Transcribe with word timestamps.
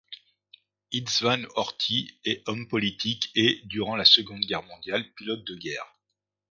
István 0.91 1.45
Horthy 1.53 2.17
est 2.25 2.49
homme 2.49 2.67
politique 2.67 3.29
et, 3.35 3.61
durant 3.65 3.95
la 3.95 4.03
Seconde 4.03 4.45
Guerre 4.47 4.63
mondiale, 4.63 5.07
pilote 5.13 5.43
de 5.45 5.53
guerre. 5.55 5.93